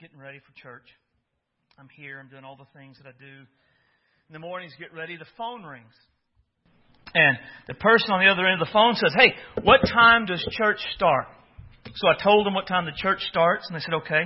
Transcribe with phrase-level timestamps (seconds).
[0.00, 0.86] getting ready for church.
[1.78, 2.20] I'm here.
[2.20, 3.42] I'm doing all the things that I do.
[4.28, 5.16] In the mornings, get ready.
[5.16, 5.94] The phone rings.
[7.14, 7.36] And
[7.66, 9.34] the person on the other end of the phone says, Hey,
[9.64, 11.26] what time does church start?
[11.94, 14.22] So I told them what time the church starts, and they said, Okay.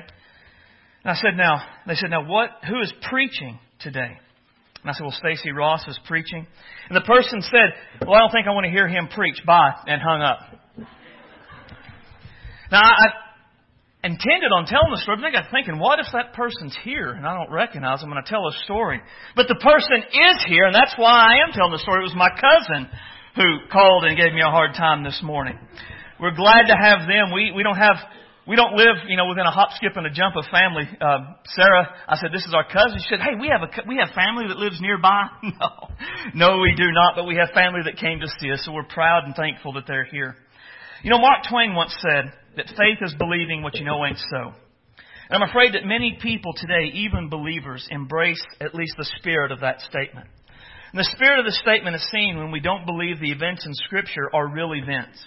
[1.04, 4.18] And I said, Now, they said, Now, what, who is preaching today?
[4.82, 6.46] And I said, Well, Stacy Ross is preaching.
[6.90, 9.40] And the person said, Well, I don't think I want to hear him preach.
[9.46, 9.72] Bye.
[9.86, 10.38] And hung up.
[12.70, 13.21] Now, I,
[14.02, 17.26] intended on telling the story, but I got thinking, what if that person's here and
[17.26, 19.00] I don't recognize them and I tell a story?
[19.36, 22.02] But the person is here, and that's why I am telling the story.
[22.02, 22.90] It was my cousin
[23.36, 25.58] who called and gave me a hard time this morning.
[26.18, 27.32] We're glad to have them.
[27.32, 27.96] We we don't have
[28.46, 30.82] we don't live, you know, within a hop, skip, and a jump of family.
[31.00, 32.98] Uh, Sarah, I said, this is our cousin.
[32.98, 35.30] She said, hey, we have a we have family that lives nearby.
[35.42, 35.70] no,
[36.34, 37.14] no, we do not.
[37.14, 39.86] But we have family that came to see us, so we're proud and thankful that
[39.86, 40.34] they're here.
[41.02, 44.52] You know, Mark Twain once said that faith is believing what you know ain't so.
[45.28, 49.60] And I'm afraid that many people today, even believers, embrace at least the spirit of
[49.60, 50.28] that statement.
[50.92, 53.72] And the spirit of the statement is seen when we don't believe the events in
[53.74, 55.18] Scripture are real events.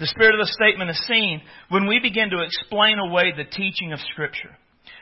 [0.00, 3.92] The spirit of the statement is seen when we begin to explain away the teaching
[3.92, 4.56] of Scripture.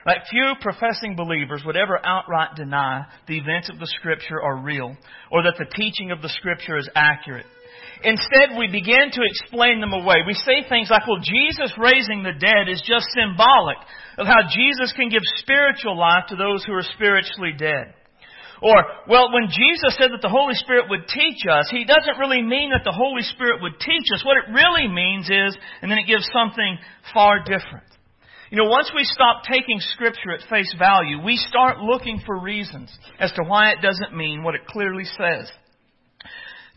[0.04, 4.96] Like few professing believers would ever outright deny the events of the Scripture are real
[5.30, 7.46] or that the teaching of the Scripture is accurate.
[8.02, 10.24] Instead, we begin to explain them away.
[10.26, 13.76] We say things like, well, Jesus raising the dead is just symbolic
[14.16, 17.92] of how Jesus can give spiritual life to those who are spiritually dead.
[18.62, 18.76] Or,
[19.08, 22.70] well, when Jesus said that the Holy Spirit would teach us, He doesn't really mean
[22.70, 24.24] that the Holy Spirit would teach us.
[24.24, 26.78] What it really means is, and then it gives something
[27.12, 27.88] far different.
[28.50, 32.92] You know, once we stop taking Scripture at face value, we start looking for reasons
[33.18, 35.50] as to why it doesn't mean what it clearly says.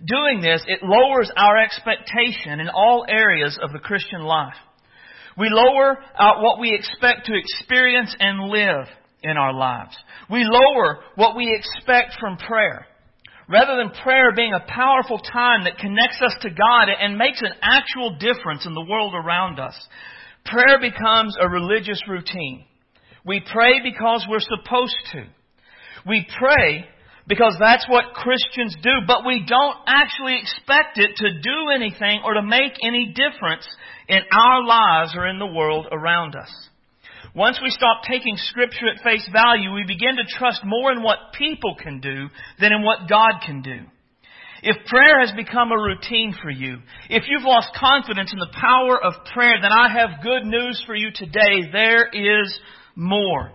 [0.06, 4.56] Doing this, it lowers our expectation in all areas of the Christian life.
[5.38, 8.86] We lower uh, what we expect to experience and live
[9.24, 9.96] in our lives.
[10.30, 12.86] We lower what we expect from prayer.
[13.50, 17.54] Rather than prayer being a powerful time that connects us to God and makes an
[17.62, 19.76] actual difference in the world around us,
[20.46, 22.66] prayer becomes a religious routine.
[23.26, 25.26] We pray because we're supposed to.
[26.06, 26.88] We pray
[27.28, 32.34] because that's what Christians do, but we don't actually expect it to do anything or
[32.34, 33.68] to make any difference
[34.10, 36.52] in our lives or in the world around us.
[37.36, 41.34] Once we stop taking Scripture at face value, we begin to trust more in what
[41.34, 42.28] people can do
[42.60, 43.80] than in what God can do.
[44.62, 46.78] If prayer has become a routine for you,
[47.10, 50.96] if you've lost confidence in the power of prayer, then I have good news for
[50.96, 51.70] you today.
[51.72, 52.60] There is
[52.96, 53.52] more.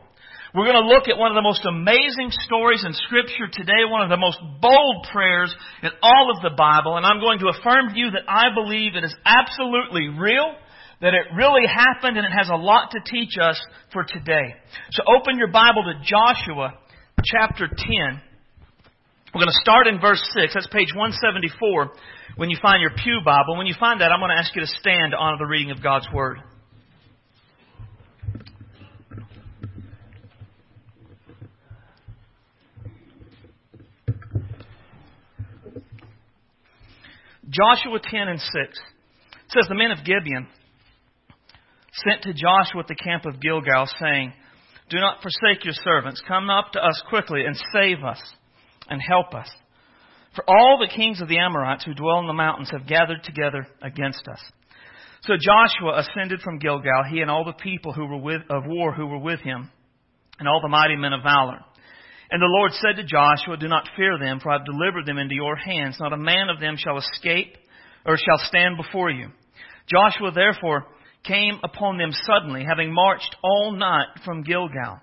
[0.55, 4.01] We're going to look at one of the most amazing stories in Scripture today, one
[4.01, 7.93] of the most bold prayers in all of the Bible, and I'm going to affirm
[7.93, 10.57] to you that I believe it is absolutely real,
[11.05, 13.61] that it really happened, and it has a lot to teach us
[13.93, 14.57] for today.
[14.93, 16.81] So open your Bible to Joshua
[17.29, 17.77] chapter 10.
[19.35, 20.55] We're going to start in verse 6.
[20.55, 21.93] That's page 174
[22.41, 23.59] when you find your Pew Bible.
[23.59, 25.71] When you find that, I'm going to ask you to stand to honor the reading
[25.71, 26.41] of God's Word.
[37.59, 40.47] Joshua 10 and 6 says, The men of Gibeon
[41.93, 44.33] sent to Joshua at the camp of Gilgal, saying,
[44.91, 46.23] Do not forsake your servants.
[46.29, 48.21] Come up to us quickly and save us
[48.89, 49.49] and help us.
[50.37, 53.67] For all the kings of the Amorites who dwell in the mountains have gathered together
[53.83, 54.41] against us.
[55.23, 58.93] So Joshua ascended from Gilgal, he and all the people who were with, of war
[58.93, 59.71] who were with him,
[60.39, 61.59] and all the mighty men of valor.
[62.31, 65.19] And the Lord said to Joshua, Do not fear them, for I have delivered them
[65.19, 65.97] into your hands.
[65.99, 67.57] Not a man of them shall escape
[68.05, 69.29] or shall stand before you.
[69.89, 70.87] Joshua therefore
[71.25, 75.01] came upon them suddenly, having marched all night from Gilgal.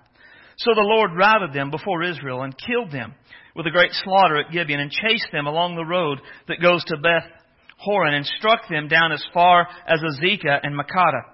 [0.58, 3.14] So the Lord routed them before Israel and killed them
[3.54, 6.96] with a great slaughter at Gibeon and chased them along the road that goes to
[6.96, 7.28] Beth
[7.78, 11.24] Horon and struck them down as far as Azekah and Makkedah.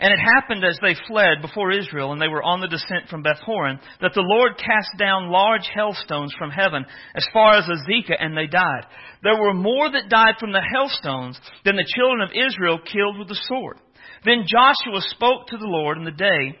[0.00, 3.22] And it happened as they fled before Israel and they were on the descent from
[3.22, 6.86] Beth Horon that the Lord cast down large hailstones from heaven
[7.16, 8.86] as far as Azekah and they died.
[9.24, 13.26] There were more that died from the hailstones than the children of Israel killed with
[13.26, 13.78] the sword.
[14.24, 16.56] Then Joshua spoke to the Lord in the day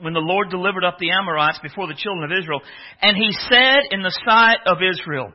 [0.00, 2.60] when the Lord delivered up the Amorites before the children of Israel.
[3.00, 5.32] And he said in the sight of Israel,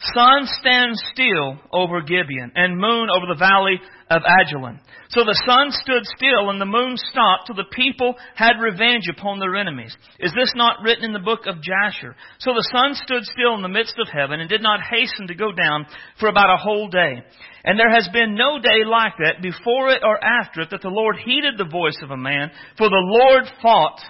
[0.00, 3.80] Sun stand still over Gibeon, and moon over the valley
[4.10, 4.78] of Ajalon.
[5.08, 9.38] So the sun stood still, and the moon stopped, till the people had revenge upon
[9.38, 9.96] their enemies.
[10.18, 12.14] Is this not written in the book of Jasher?
[12.38, 15.34] So the sun stood still in the midst of heaven, and did not hasten to
[15.34, 15.86] go down
[16.18, 17.22] for about a whole day.
[17.64, 20.88] And there has been no day like that, before it or after it, that the
[20.88, 24.00] Lord heeded the voice of a man, for the Lord fought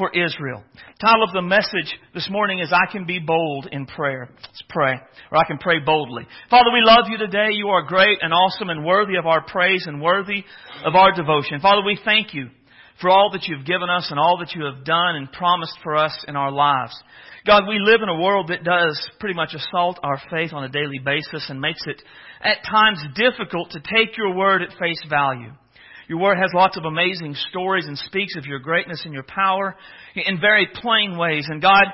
[0.00, 0.64] for Israel.
[0.98, 4.30] Title of the message this morning is I can be bold in prayer.
[4.34, 4.94] Let's pray.
[5.30, 6.26] Or I can pray boldly.
[6.48, 7.48] Father, we love you today.
[7.52, 10.42] You are great and awesome and worthy of our praise and worthy
[10.86, 11.60] of our devotion.
[11.60, 12.48] Father, we thank you
[13.02, 15.96] for all that you've given us and all that you have done and promised for
[15.96, 16.98] us in our lives.
[17.46, 20.70] God, we live in a world that does pretty much assault our faith on a
[20.70, 22.02] daily basis and makes it
[22.40, 25.52] at times difficult to take your word at face value.
[26.10, 29.76] Your word has lots of amazing stories and speaks of your greatness and your power
[30.16, 31.46] in very plain ways.
[31.48, 31.84] And God,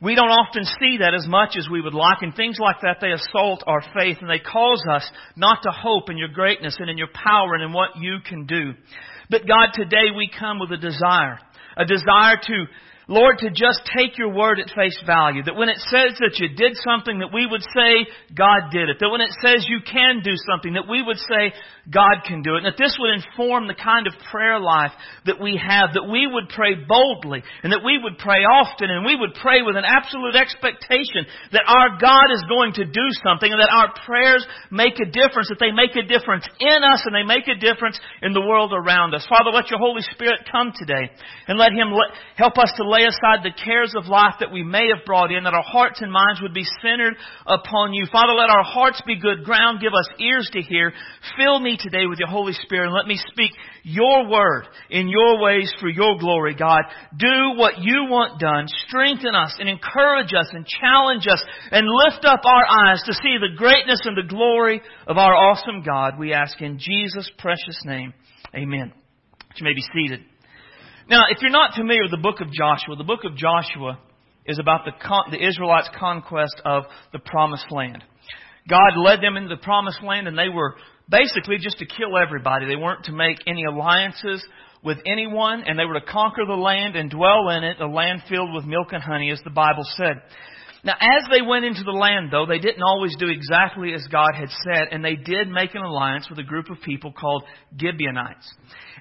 [0.00, 2.18] we don't often see that as much as we would like.
[2.22, 6.10] And things like that, they assault our faith and they cause us not to hope
[6.10, 8.72] in your greatness and in your power and in what you can do.
[9.30, 11.38] But God, today we come with a desire.
[11.76, 12.64] A desire to
[13.06, 15.42] Lord, to just take your word at face value.
[15.44, 18.96] That when it says that you did something, that we would say, God did it.
[19.00, 21.52] That when it says you can do something, that we would say,
[21.84, 22.64] God can do it.
[22.64, 24.96] And that this would inform the kind of prayer life
[25.28, 25.92] that we have.
[25.92, 27.44] That we would pray boldly.
[27.60, 28.88] And that we would pray often.
[28.88, 33.06] And we would pray with an absolute expectation that our God is going to do
[33.20, 33.52] something.
[33.52, 35.52] And that our prayers make a difference.
[35.52, 38.72] That they make a difference in us and they make a difference in the world
[38.72, 39.28] around us.
[39.28, 41.12] Father, let your Holy Spirit come today.
[41.52, 41.92] And let Him
[42.40, 45.44] help us to lay aside the cares of life that we may have brought in,
[45.44, 47.14] that our hearts and minds would be centered
[47.46, 48.06] upon you.
[48.10, 49.80] Father, let our hearts be good ground.
[49.80, 50.92] Give us ears to hear.
[51.36, 53.50] Fill me today with your Holy Spirit and let me speak
[53.82, 56.82] your word in your ways for your glory, God.
[57.16, 58.66] Do what you want done.
[58.86, 63.36] Strengthen us and encourage us and challenge us and lift up our eyes to see
[63.40, 66.18] the greatness and the glory of our awesome God.
[66.18, 68.14] We ask in Jesus' precious name.
[68.54, 68.92] Amen.
[69.56, 70.33] You may be seated.
[71.08, 73.98] Now, if you're not familiar with the book of Joshua, the book of Joshua
[74.46, 78.02] is about the, con- the Israelites' conquest of the promised land.
[78.68, 80.76] God led them into the promised land and they were
[81.10, 82.66] basically just to kill everybody.
[82.66, 84.42] They weren't to make any alliances
[84.82, 88.22] with anyone and they were to conquer the land and dwell in it, a land
[88.26, 90.22] filled with milk and honey as the Bible said.
[90.84, 94.34] Now, as they went into the land, though, they didn't always do exactly as God
[94.34, 97.44] had said, and they did make an alliance with a group of people called
[97.80, 98.52] Gibeonites.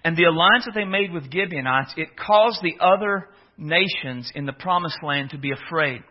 [0.05, 3.27] And the alliance that they made with Gibeonites, it caused the other
[3.57, 6.01] nations in the promised land to be afraid.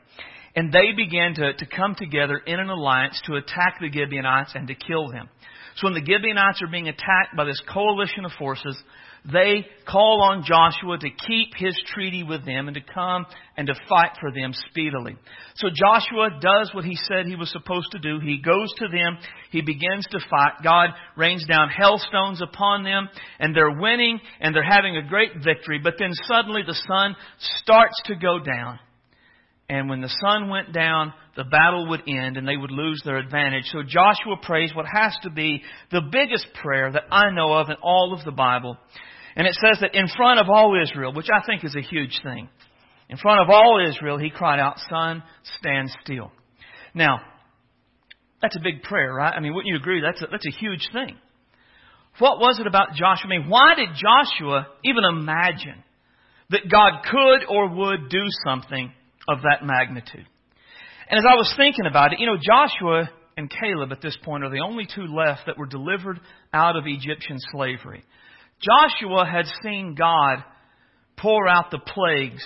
[0.55, 4.69] And they began to, to come together in an alliance to attack the Gibeonites and
[4.69, 5.31] to kill them.
[5.77, 8.77] So when the Gibeonites are being attacked by this coalition of forces,
[9.31, 13.25] they call on Joshua to keep his treaty with them and to come
[13.57, 15.17] and to fight for them speedily.
[15.55, 18.19] So Joshua does what he said he was supposed to do.
[18.19, 19.19] He goes to them.
[19.53, 20.65] He begins to fight.
[20.65, 23.09] God rains down hailstones upon them
[23.39, 25.79] and they're winning and they're having a great victory.
[25.83, 27.15] But then suddenly the sun
[27.61, 28.81] starts to go down.
[29.69, 33.17] And when the sun went down, the battle would end and they would lose their
[33.17, 33.65] advantage.
[33.67, 37.77] So Joshua prays what has to be the biggest prayer that I know of in
[37.83, 38.77] all of the Bible.
[39.37, 42.21] And it says that in front of all Israel, which I think is a huge
[42.23, 42.49] thing,
[43.09, 45.23] in front of all Israel, he cried out, Sun,
[45.59, 46.31] stand still.
[46.95, 47.21] Now,
[48.41, 49.33] that's a big prayer, right?
[49.35, 50.01] I mean, wouldn't you agree?
[50.01, 51.17] That's a, that's a huge thing.
[52.19, 53.27] What was it about Joshua?
[53.27, 55.83] I mean, why did Joshua even imagine
[56.51, 58.93] that God could or would do something
[59.29, 60.27] of that magnitude?
[61.09, 64.45] And as I was thinking about it, you know, Joshua and Caleb at this point
[64.45, 66.21] are the only two left that were delivered
[66.53, 68.05] out of Egyptian slavery.
[68.63, 70.45] Joshua had seen God
[71.17, 72.45] pour out the plagues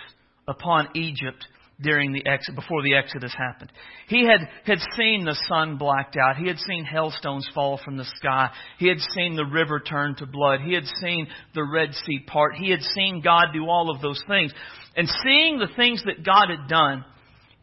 [0.49, 1.45] upon Egypt
[1.81, 3.71] during the exit, before the Exodus happened.
[4.09, 6.37] He had, had seen the sun blacked out.
[6.37, 8.51] He had seen hailstones fall from the sky.
[8.79, 10.61] He had seen the river turn to blood.
[10.63, 12.55] He had seen the Red Sea part.
[12.55, 14.53] He had seen God do all of those things.
[14.97, 17.05] And seeing the things that God had done,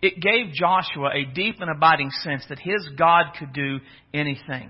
[0.04, 3.80] it gave Joshua a deep and abiding sense that his God could do
[4.14, 4.70] anything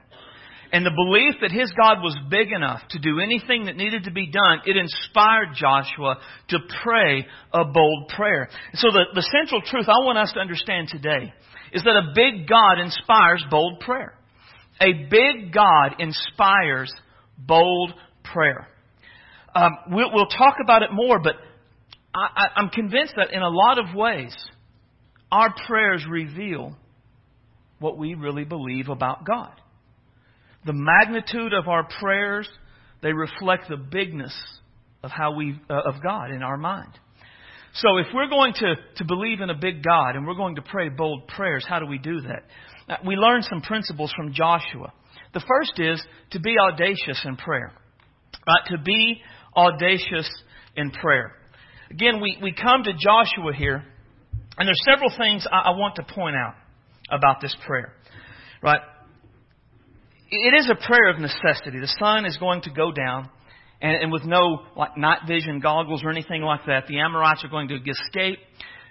[0.73, 4.11] and the belief that his God was big enough to do anything that needed to
[4.11, 6.17] be done, it inspired Joshua
[6.49, 8.49] to pray a bold prayer.
[8.73, 11.31] So the, the central truth I want us to understand today
[11.73, 14.15] is that a big God inspires bold prayer.
[14.81, 16.91] A big God inspires
[17.37, 18.67] bold prayer.
[19.55, 21.35] Um, we'll, we'll, talk about it more, but
[22.15, 24.35] I, I, I'm convinced that in a lot of ways,
[25.31, 26.75] our prayers reveal
[27.77, 29.53] what we really believe about God
[30.65, 32.47] the magnitude of our prayers,
[33.01, 34.33] they reflect the bigness
[35.03, 36.91] of how we uh, of God in our mind.
[37.75, 40.61] So if we're going to, to believe in a big God and we're going to
[40.61, 42.43] pray bold prayers, how do we do that?
[42.87, 44.93] Uh, we learn some principles from Joshua.
[45.33, 46.01] The first is
[46.31, 47.73] to be audacious in prayer.
[48.45, 48.77] Right?
[48.77, 49.21] To be
[49.55, 50.29] audacious
[50.75, 51.33] in prayer.
[51.89, 53.83] Again, we, we come to Joshua here,
[54.57, 56.55] and there's several things I, I want to point out
[57.09, 57.93] about this prayer.
[58.61, 58.81] Right?
[60.35, 61.79] It is a prayer of necessity.
[61.79, 63.29] The sun is going to go down,
[63.79, 67.49] and, and with no like night vision goggles or anything like that, the Amorites are
[67.49, 68.39] going to escape.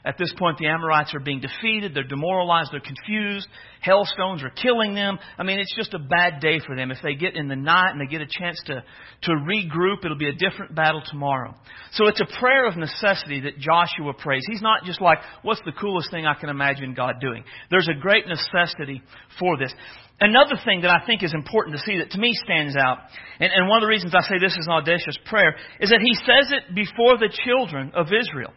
[0.04, 1.94] At this point, the Amorites are being defeated.
[1.94, 2.70] They're demoralized.
[2.72, 3.46] They're confused.
[3.82, 5.18] Hailstones are killing them.
[5.38, 6.90] I mean, it's just a bad day for them.
[6.90, 8.82] If they get in the night and they get a chance to,
[9.22, 11.54] to regroup, it'll be a different battle tomorrow.
[11.92, 14.42] So it's a prayer of necessity that Joshua prays.
[14.50, 17.44] He's not just like, what's the coolest thing I can imagine God doing?
[17.70, 19.02] There's a great necessity
[19.38, 19.72] for this.
[20.20, 22.98] Another thing that I think is important to see that to me stands out,
[23.38, 26.00] and, and one of the reasons I say this is an audacious prayer, is that
[26.00, 28.52] he says it before the children of Israel.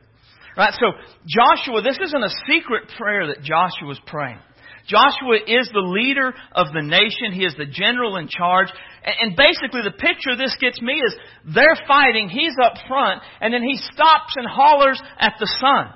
[0.57, 0.73] Right?
[0.79, 0.91] So
[1.27, 4.39] Joshua, this isn't a secret prayer that Joshua is praying.
[4.87, 7.33] Joshua is the leader of the nation.
[7.33, 8.69] He is the general in charge.
[9.03, 11.15] And basically the picture this gets me is
[11.53, 15.89] they're fighting, he's up front, and then he stops and hollers at the sun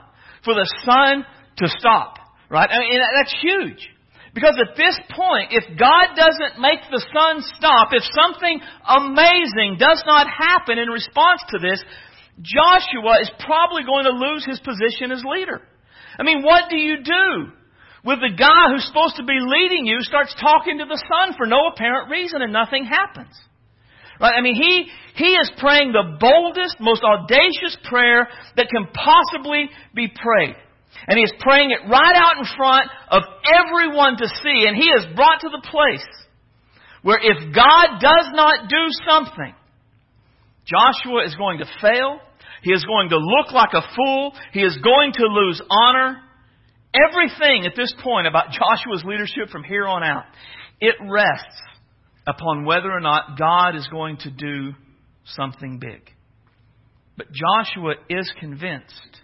[0.44, 1.26] for the sun
[1.58, 2.18] to stop.
[2.50, 2.70] Right?
[2.70, 3.90] I mean, that's huge.
[4.34, 10.04] Because at this point, if God doesn't make the sun stop, if something amazing does
[10.06, 11.82] not happen in response to this,
[12.42, 15.62] Joshua is probably going to lose his position as leader.
[16.18, 17.52] I mean, what do you do
[18.04, 21.46] with the guy who's supposed to be leading you starts talking to the sun for
[21.46, 23.36] no apparent reason and nothing happens?
[24.20, 24.36] Right?
[24.36, 30.08] I mean, he, he is praying the boldest, most audacious prayer that can possibly be
[30.08, 30.56] prayed.
[31.08, 34.68] And he is praying it right out in front of everyone to see.
[34.68, 36.08] And he is brought to the place
[37.02, 39.56] where if God does not do something,
[40.66, 42.20] Joshua is going to fail.
[42.64, 44.34] He is going to look like a fool.
[44.52, 46.22] He is going to lose honor.
[46.94, 50.26] Everything at this point about Joshua's leadership from here on out,
[50.82, 51.62] it rests
[52.28, 54.74] upon whether or not God is going to do
[55.26, 56.10] something big.
[57.18, 59.18] But Joshua is convinced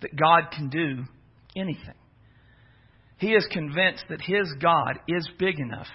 [0.00, 1.04] that God can do
[1.54, 1.94] anything.
[3.18, 5.86] He is convinced that his God is big enough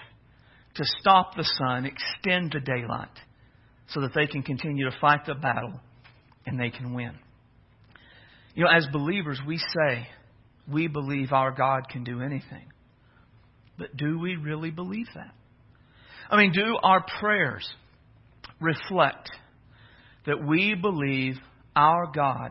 [0.76, 3.08] to stop the sun, extend the daylight,
[3.88, 5.80] so that they can continue to fight the battle
[6.48, 7.12] and they can win.
[8.54, 10.08] You know, as believers, we say
[10.70, 12.72] we believe our God can do anything.
[13.78, 15.34] But do we really believe that?
[16.30, 17.68] I mean, do our prayers
[18.60, 19.30] reflect
[20.26, 21.36] that we believe
[21.76, 22.50] our God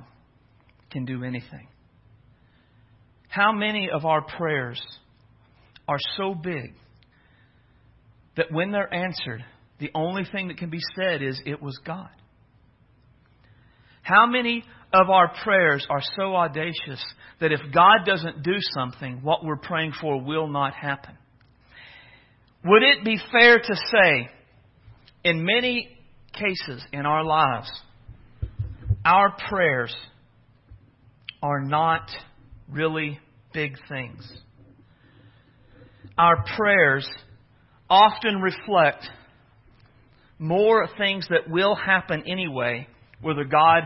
[0.91, 1.67] can do anything?
[3.27, 4.81] How many of our prayers
[5.87, 6.73] are so big
[8.35, 9.43] that when they're answered,
[9.79, 12.09] the only thing that can be said is, it was God?
[14.07, 17.03] How many of our prayers are so audacious
[17.41, 21.13] that if God doesn't do something, what we're praying for will not happen?
[22.63, 24.29] Would it be fair to say,
[25.25, 25.89] in many
[26.31, 27.69] cases in our lives,
[29.03, 29.93] our prayers
[31.43, 32.09] are not
[32.69, 33.19] really
[33.53, 34.25] big things?
[36.17, 37.05] Our prayers
[37.89, 39.05] often reflect
[40.39, 42.87] more things that will happen anyway
[43.21, 43.83] whether God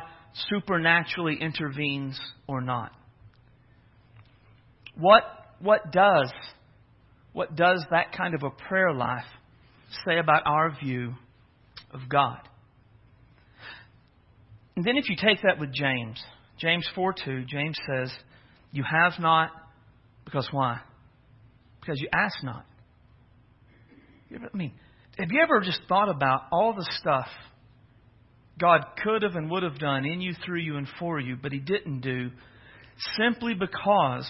[0.50, 2.92] supernaturally intervenes or not.
[4.98, 5.24] What,
[5.60, 6.32] what does
[7.34, 9.26] what does that kind of a prayer life
[10.06, 11.14] say about our view
[11.94, 12.40] of God?
[14.76, 16.22] And then if you take that with James,
[16.60, 18.12] James 4 2, James says,
[18.72, 19.52] You have not,
[20.26, 20.80] because why?
[21.80, 22.66] Because you ask not.
[24.34, 24.74] I mean,
[25.18, 27.28] have you ever just thought about all the stuff
[28.60, 31.51] God could have and would have done in you, through you, and for you, but
[31.51, 32.31] He didn't do
[33.17, 34.29] simply because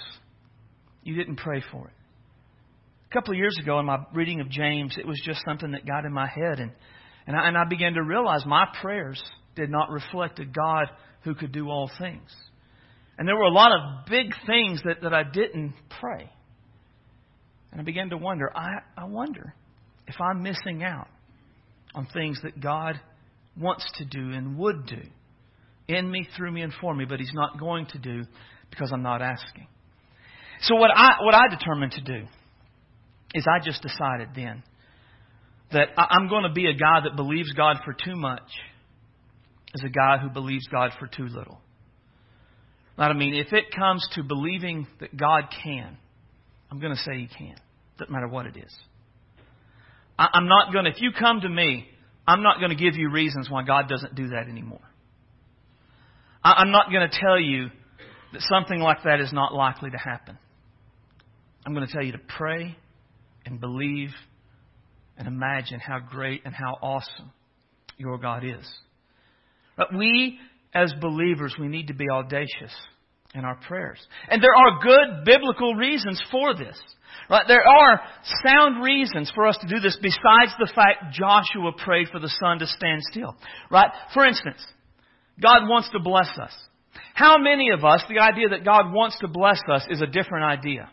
[1.04, 1.94] you didn't pray for it.
[3.10, 5.86] A couple of years ago, in my reading of James, it was just something that
[5.86, 6.72] got in my head, and,
[7.28, 9.22] and, I, and I began to realize my prayers
[9.56, 10.86] did not reflect a God
[11.24, 12.30] who could do all things.
[13.18, 16.30] And there were a lot of big things that, that I didn't pray.
[17.72, 19.54] And I began to wonder I, I wonder
[20.08, 21.08] if I'm missing out
[21.94, 23.00] on things that God
[23.60, 25.02] wants to do and would do
[25.88, 28.24] in me, through me, and for me, but He's not going to do
[28.70, 29.68] because I'm not asking.
[30.62, 32.26] So what I what I determined to do
[33.34, 34.64] is I just decided then
[35.72, 38.50] that I'm going to be a guy that believes God for too much
[39.74, 41.60] as a guy who believes God for too little.
[42.98, 45.98] I mean, if it comes to believing that God can,
[46.70, 47.56] I'm going to say He can.
[47.98, 48.76] Doesn't matter what it is.
[50.20, 51.88] I'm not going to, if you come to me
[52.32, 54.80] I'm not going to give you reasons why God doesn't do that anymore.
[56.46, 57.68] I'm not going to tell you
[58.32, 60.38] that something like that is not likely to happen.
[61.66, 62.78] I'm going to tell you to pray
[63.46, 64.12] and believe
[65.18, 67.32] and imagine how great and how awesome
[67.98, 68.66] your God is.
[69.76, 70.40] But we,
[70.74, 72.74] as believers, we need to be audacious
[73.34, 74.00] in our prayers.
[74.30, 76.80] And there are good biblical reasons for this.
[77.30, 77.46] Right?
[77.48, 78.02] There are
[78.46, 82.60] sound reasons for us to do this besides the fact Joshua prayed for the sun
[82.60, 83.36] to stand still.
[83.70, 83.90] Right?
[84.14, 84.66] For instance,
[85.42, 86.54] God wants to bless us.
[87.14, 90.46] How many of us, the idea that God wants to bless us is a different
[90.46, 90.90] idea?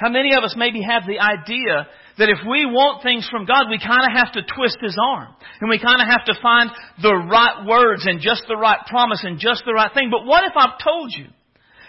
[0.00, 1.86] How many of us maybe have the idea
[2.18, 5.34] that if we want things from God, we kind of have to twist His arm.
[5.60, 6.70] And we kind of have to find
[7.02, 10.10] the right words and just the right promise and just the right thing.
[10.10, 11.26] But what if I've told you?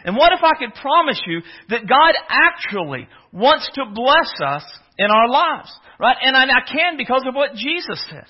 [0.05, 4.63] And what if I could promise you that God actually wants to bless us
[4.99, 5.73] in our lives?
[5.99, 6.15] Right?
[6.21, 8.29] And I, can because of what Jesus said.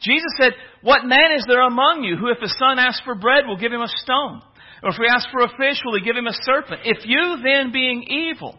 [0.00, 3.44] Jesus said, What man is there among you who if his son asks for bread
[3.46, 4.40] will give him a stone?
[4.82, 6.80] Or if he asks for a fish, will he give him a serpent?
[6.84, 8.58] If you then being evil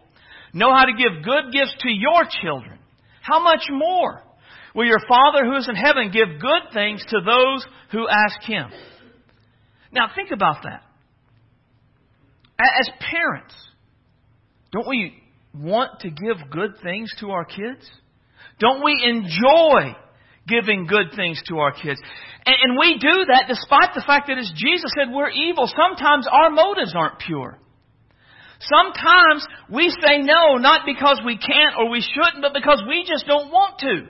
[0.54, 2.78] know how to give good gifts to your children,
[3.22, 4.22] how much more
[4.76, 8.70] will your Father who is in heaven give good things to those who ask him?
[9.92, 10.84] Now think about that.
[12.60, 13.54] As parents,
[14.72, 15.14] don't we
[15.54, 17.90] want to give good things to our kids?
[18.60, 19.96] Don't we enjoy
[20.48, 22.00] giving good things to our kids?
[22.46, 25.68] And, and we do that despite the fact that as Jesus said, we're evil.
[25.68, 27.60] Sometimes our motives aren't pure.
[28.60, 33.28] Sometimes we say no, not because we can't or we shouldn't, but because we just
[33.28, 34.08] don't want to.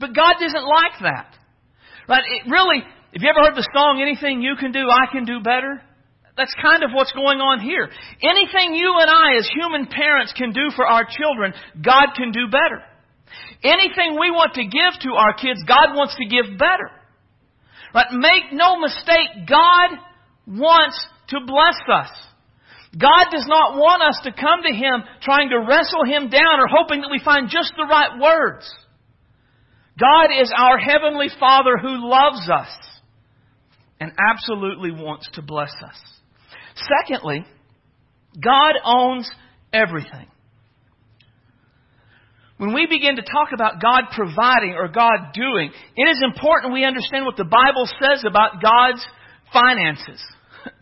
[0.00, 1.36] But God doesn't like that.
[2.08, 2.24] Right?
[2.26, 5.40] It really, have you ever heard the song, Anything You Can Do, I Can Do
[5.40, 5.82] Better?
[6.40, 7.84] That's kind of what's going on here.
[8.24, 12.48] Anything you and I as human parents can do for our children, God can do
[12.48, 12.80] better.
[13.60, 16.88] Anything we want to give to our kids, God wants to give better.
[17.92, 18.08] Right?
[18.16, 20.00] Make no mistake, God
[20.48, 20.96] wants
[21.28, 22.08] to bless us.
[22.96, 26.72] God does not want us to come to Him trying to wrestle Him down or
[26.72, 28.64] hoping that we find just the right words.
[30.00, 32.72] God is our Heavenly Father who loves us
[34.00, 36.19] and absolutely wants to bless us.
[36.88, 37.44] Secondly,
[38.42, 39.30] God owns
[39.72, 40.26] everything.
[42.58, 46.84] When we begin to talk about God providing or God doing, it is important we
[46.84, 49.04] understand what the Bible says about God's
[49.52, 50.22] finances.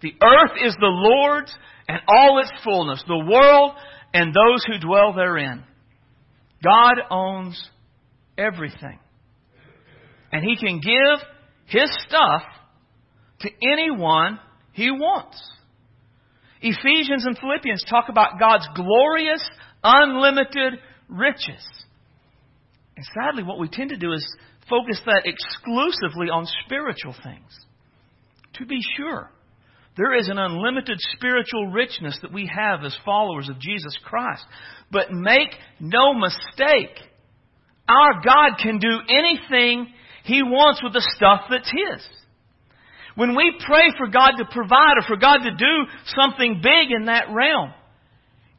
[0.03, 1.55] The earth is the Lord's
[1.87, 3.77] and all its fullness, the world
[4.13, 5.63] and those who dwell therein.
[6.65, 7.71] God owns
[8.37, 8.99] everything.
[10.33, 11.27] And He can give
[11.67, 12.43] His stuff
[13.43, 14.41] to anyone
[14.73, 15.41] He wants.
[16.61, 19.43] Ephesians and Philippians talk about God's glorious,
[19.83, 20.75] unlimited
[21.09, 21.65] riches.
[22.97, 24.27] And sadly, what we tend to do is
[24.69, 27.67] focus that exclusively on spiritual things.
[28.55, 29.31] To be sure,
[29.97, 34.45] there is an unlimited spiritual richness that we have as followers of Jesus Christ.
[34.91, 36.97] But make no mistake,
[37.89, 39.93] our God can do anything
[40.25, 42.07] He wants with the stuff that's His.
[43.19, 47.07] When we pray for God to provide or for God to do something big in
[47.07, 47.75] that realm,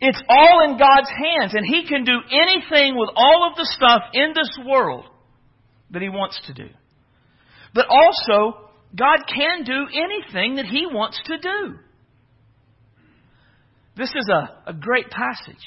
[0.02, 4.02] it's all in God's hands, and He can do anything with all of the stuff
[4.14, 5.06] in this world
[5.92, 6.68] that He wants to do.
[7.74, 11.76] But also, God can do anything that He wants to do.
[13.96, 15.64] This is a, a great passage.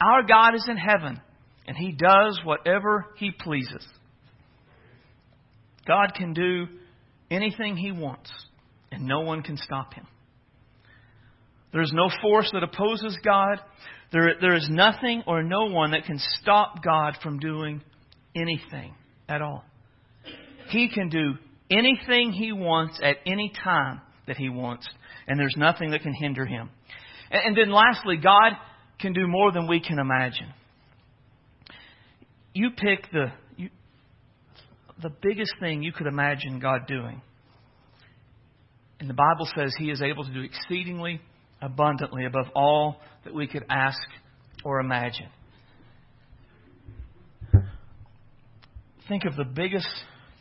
[0.00, 1.20] Our God is in heaven,
[1.66, 3.86] and He does whatever He pleases.
[5.86, 6.68] God can do
[7.34, 8.30] anything he wants,
[8.90, 10.06] and no one can stop him.
[11.72, 13.58] There is no force that opposes God.
[14.12, 17.82] There, there is nothing or no one that can stop God from doing
[18.36, 18.94] anything
[19.28, 19.64] at all.
[20.68, 21.34] He can do
[21.70, 24.88] anything he wants at any time that he wants,
[25.26, 26.70] and there's nothing that can hinder him.
[27.30, 28.52] And, and then lastly, God
[29.00, 30.52] can do more than we can imagine.
[32.52, 33.32] You pick the
[35.02, 37.20] the biggest thing you could imagine God doing.
[39.00, 41.20] And the Bible says He is able to do exceedingly
[41.60, 43.98] abundantly above all that we could ask
[44.64, 45.28] or imagine.
[49.08, 49.88] Think of the biggest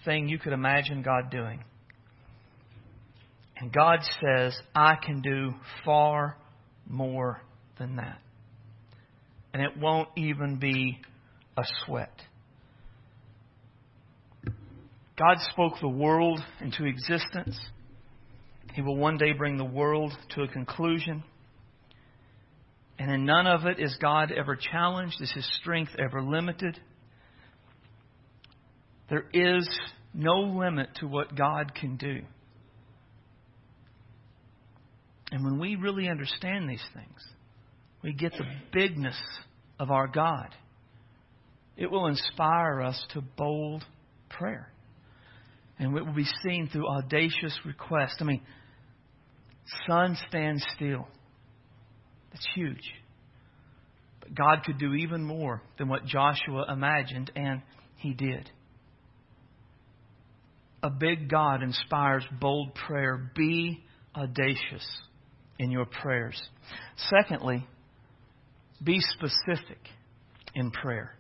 [0.06, 1.64] thing you could imagine God doing.
[3.58, 5.54] And God says, I can do
[5.86, 6.38] far
[6.88, 7.42] more
[7.78, 8.20] than that.
[9.54, 11.00] And it won't even be
[11.58, 12.14] a sweat.
[15.18, 17.60] God spoke the world into existence.
[18.74, 21.24] He will one day bring the world to a conclusion.
[22.98, 26.80] And in none of it is God ever challenged, is his strength ever limited.
[29.10, 29.68] There is
[30.14, 32.22] no limit to what God can do.
[35.32, 37.28] And when we really understand these things,
[38.04, 39.20] we get the bigness
[39.80, 40.50] of our God.
[41.78, 43.84] It will inspire us to bold
[44.30, 44.73] prayer.
[45.84, 48.16] And it will be seen through audacious request.
[48.22, 48.42] I mean,
[49.88, 51.08] sun stands still.
[52.32, 52.94] That's huge.
[54.22, 57.62] But God could do even more than what Joshua imagined, and
[57.98, 58.50] he did.
[60.82, 63.32] A big God inspires bold prayer.
[63.36, 63.84] Be
[64.16, 64.86] audacious
[65.60, 66.42] in your prayers.
[67.10, 67.66] Secondly,
[68.84, 69.80] be specific
[70.56, 71.16] in prayer.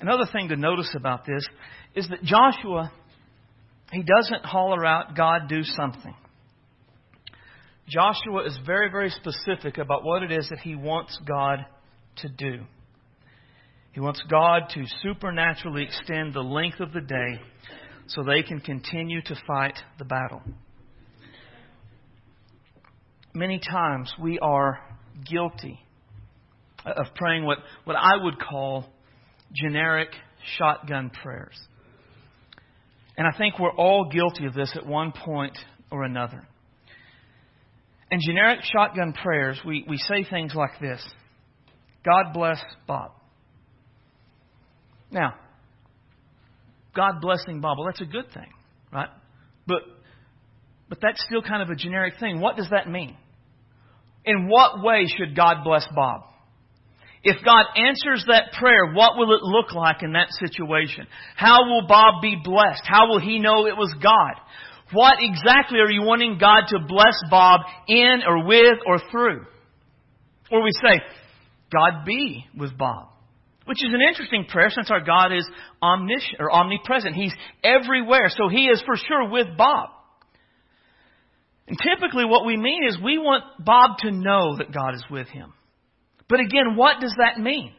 [0.00, 1.46] Another thing to notice about this
[1.94, 2.90] is that Joshua,
[3.92, 6.14] he doesn't holler out, God, do something.
[7.86, 11.66] Joshua is very, very specific about what it is that he wants God
[12.18, 12.60] to do.
[13.92, 17.40] He wants God to supernaturally extend the length of the day
[18.06, 20.42] so they can continue to fight the battle.
[23.34, 24.80] Many times we are
[25.28, 25.78] guilty
[26.84, 28.86] of praying what, what I would call
[29.52, 30.08] generic
[30.58, 31.58] shotgun prayers.
[33.16, 35.58] And I think we're all guilty of this at one point
[35.90, 36.46] or another.
[38.10, 41.04] In generic shotgun prayers, we, we say things like this
[42.04, 43.12] God bless Bob.
[45.10, 45.34] Now,
[46.94, 48.48] God blessing Bob, well, that's a good thing,
[48.92, 49.08] right?
[49.66, 49.82] But,
[50.88, 52.40] but that's still kind of a generic thing.
[52.40, 53.16] What does that mean?
[54.24, 56.22] In what way should God bless Bob?
[57.22, 61.06] If God answers that prayer, what will it look like in that situation?
[61.36, 62.82] How will Bob be blessed?
[62.84, 64.40] How will he know it was God?
[64.92, 69.44] What exactly are you wanting God to bless Bob in or with or through?
[70.50, 71.00] Or we say,
[71.70, 73.08] God be with Bob.
[73.66, 75.48] Which is an interesting prayer since our God is
[75.82, 77.14] omniscient or omnipresent.
[77.14, 79.90] He's everywhere, so He is for sure with Bob.
[81.68, 85.28] And typically what we mean is we want Bob to know that God is with
[85.28, 85.52] him.
[86.30, 87.72] But again, what does that mean?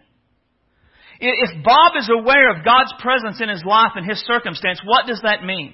[1.22, 5.22] If Bob is aware of God's presence in his life and his circumstance, what does
[5.24, 5.74] that mean?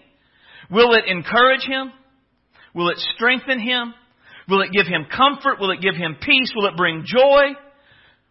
[0.70, 1.92] Will it encourage him?
[2.76, 3.94] Will it strengthen him?
[4.48, 5.60] Will it give him comfort?
[5.60, 6.52] Will it give him peace?
[6.56, 7.56] Will it bring joy?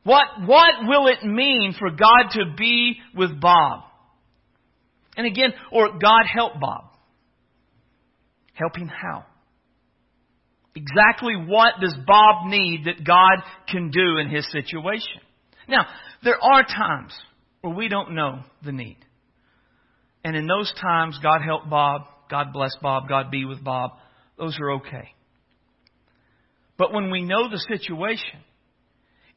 [0.04, 3.80] What, what will it mean for God to be with Bob?
[5.16, 6.84] And again, or God help Bob.
[8.52, 9.24] Help him how?
[10.76, 15.22] Exactly what does Bob need that God can do in his situation?
[15.66, 15.86] Now,
[16.22, 17.12] there are times
[17.62, 18.98] where we don't know the need.
[20.22, 23.92] And in those times, God help Bob, God bless Bob, God be with Bob,
[24.38, 25.14] those are okay.
[26.76, 28.40] But when we know the situation,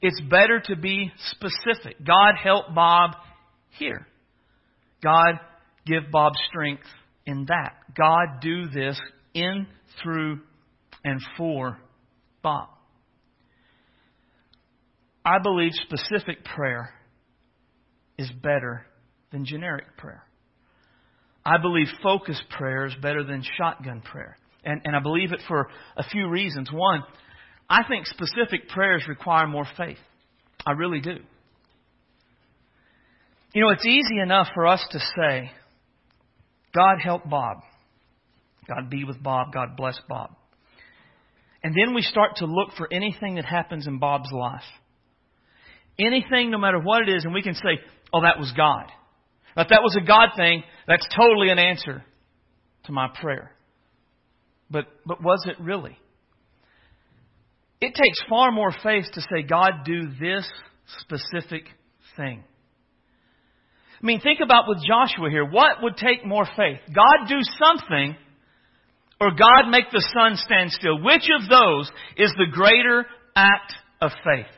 [0.02, 2.06] it's better to be specific.
[2.06, 3.12] God help Bob
[3.78, 4.06] here.
[5.02, 5.39] God
[5.86, 6.84] give Bob strength
[7.25, 7.75] in that.
[7.97, 8.99] God do this
[9.34, 9.67] in,
[10.04, 10.41] through,
[11.03, 11.79] and for
[12.41, 12.69] Bob.
[15.23, 16.93] I believe specific prayer
[18.17, 18.85] is better
[19.31, 20.23] than generic prayer.
[21.45, 24.38] I believe focused prayer is better than shotgun prayer.
[24.63, 26.69] And, and I believe it for a few reasons.
[26.71, 27.03] One,
[27.69, 29.97] I think specific prayers require more faith.
[30.65, 31.17] I really do.
[33.53, 35.51] You know, it's easy enough for us to say,
[36.75, 37.57] God help Bob.
[38.67, 39.53] God be with Bob.
[39.53, 40.35] God bless Bob.
[41.63, 44.63] And then we start to look for anything that happens in Bob's life.
[46.00, 47.80] Anything, no matter what it is, and we can say,
[48.13, 48.86] oh, that was God.
[49.58, 52.04] If that was a God thing, that's totally an answer
[52.86, 53.52] to my prayer.
[54.72, 55.98] But, but was it really?
[57.82, 60.50] It takes far more faith to say, God, do this
[61.00, 61.65] specific
[62.15, 62.43] thing.
[64.02, 65.45] I mean, think about with Joshua here.
[65.45, 66.80] What would take more faith?
[66.93, 68.15] God do something
[69.19, 71.01] or God make the sun stand still?
[71.01, 73.05] Which of those is the greater
[73.36, 74.51] act of faith?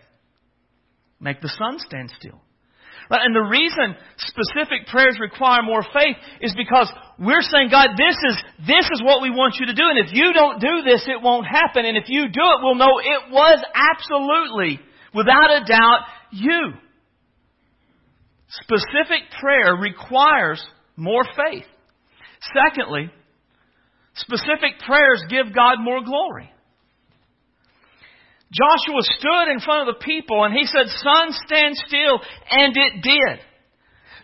[1.20, 2.42] Make the sun stand still.
[3.12, 8.38] And the reason specific prayers require more faith is because we're saying, God, this is,
[8.66, 9.84] this is what we want you to do.
[9.84, 11.84] And if you don't do this, it won't happen.
[11.84, 14.80] And if you do it, we'll know it was absolutely,
[15.14, 16.72] without a doubt, you.
[18.64, 20.64] Specific prayer requires
[20.96, 21.66] more faith.
[22.56, 23.12] Secondly,
[24.16, 26.52] Specific prayers give God more glory.
[28.52, 32.20] Joshua stood in front of the people and he said, Sun, stand still,
[32.52, 33.40] and it did.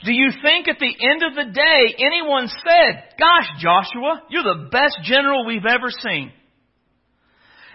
[0.06, 4.69] Do you think at the end of the day anyone said, Gosh, Joshua, you're the
[4.69, 6.32] best general we've ever seen?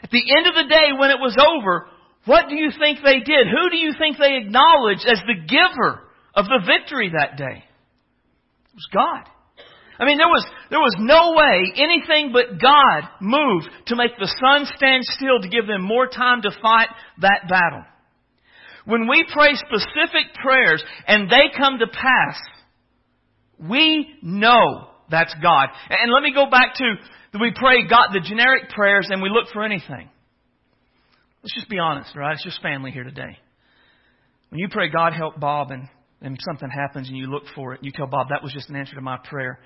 [0.03, 1.87] At the end of the day, when it was over,
[2.27, 3.47] what do you think they did?
[3.47, 6.03] Who do you think they acknowledged as the giver
[6.35, 7.65] of the victory that day?
[7.65, 9.29] It was God.
[9.99, 14.27] I mean, there was, there was no way anything but God moved to make the
[14.41, 16.89] sun stand still to give them more time to fight
[17.21, 17.85] that battle.
[18.85, 22.41] When we pray specific prayers and they come to pass,
[23.59, 25.69] we know that's God.
[25.89, 26.95] And let me go back to
[27.39, 30.09] we pray God the generic prayers and we look for anything.
[31.43, 32.35] Let's just be honest, right?
[32.35, 33.39] It's just family here today.
[34.51, 35.89] When you pray, God help Bob, and,
[36.23, 38.77] and something happens and you look for it, you tell Bob that was just an
[38.77, 39.59] answer to my prayer,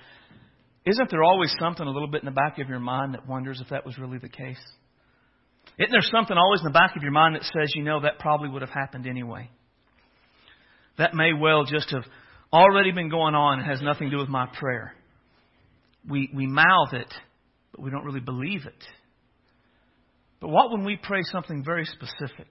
[0.85, 3.61] isn't there always something a little bit in the back of your mind that wonders
[3.61, 4.59] if that was really the case?
[5.77, 8.19] Isn't there something always in the back of your mind that says, you know, that
[8.19, 9.49] probably would have happened anyway?
[10.97, 12.05] That may well just have
[12.51, 14.93] already been going on and has nothing to do with my prayer.
[16.09, 17.13] We, we mouth it,
[17.71, 18.83] but we don't really believe it.
[20.39, 22.47] But what when we pray something very specific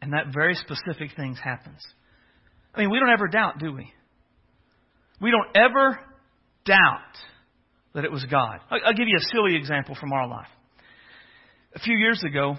[0.00, 1.80] and that very specific thing happens?
[2.74, 3.92] I mean, we don't ever doubt, do we?
[5.20, 5.98] We don't ever
[6.64, 7.16] doubt
[7.94, 8.60] that it was God.
[8.70, 10.48] I'll give you a silly example from our life.
[11.74, 12.56] A few years ago,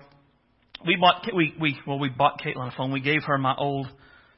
[0.86, 2.92] we bought we we well we bought Caitlin a phone.
[2.92, 3.88] We gave her my old